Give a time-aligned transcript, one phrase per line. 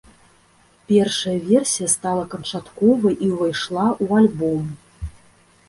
[0.91, 4.63] Першая версія стала канчатковай і ўвайшла ў альбом.